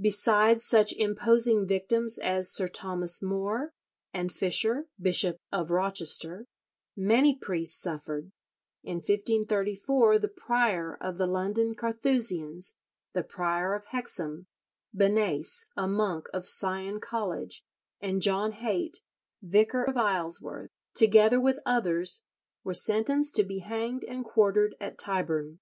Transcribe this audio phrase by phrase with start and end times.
[0.00, 3.74] Besides such imposing victims as Sir Thomas More,
[4.14, 6.46] and Fisher, Bishop of Rochester,
[6.96, 8.32] many priests suffered.
[8.82, 12.76] In 1534 the prior of the London Carthusians,
[13.12, 14.46] the prior of Hexham,
[14.96, 17.62] Benase, a monk of Sion College,
[18.00, 19.02] and John Haite,
[19.42, 22.22] vicar of Isleworth, together with others,
[22.64, 25.58] were sentenced to be hanged and quartered at Tyburn.